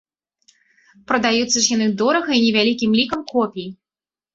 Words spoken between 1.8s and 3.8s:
дорага і невялікім лікам копій.